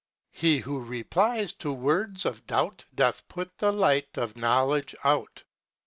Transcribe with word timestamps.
He 0.31 0.57
who 0.61 0.83
replies 0.83 1.53
to 1.57 1.71
words 1.71 2.25
of 2.25 2.47
Doubt 2.47 2.85
Doth 2.95 3.27
put 3.27 3.55
the 3.59 3.71
Light 3.71 4.17
of 4.17 4.35
Knowledge 4.35 4.95
out. 5.03 5.43